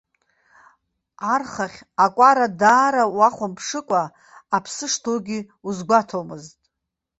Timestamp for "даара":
2.59-3.03